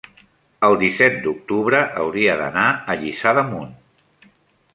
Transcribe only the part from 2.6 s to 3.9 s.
a Lliçà d'Amunt.